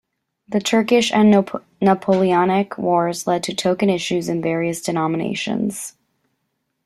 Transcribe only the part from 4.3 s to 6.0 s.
various denominations.